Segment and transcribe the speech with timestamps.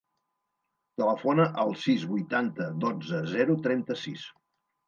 [1.01, 4.29] Telefona al sis, vuitanta, dotze, zero, trenta-sis.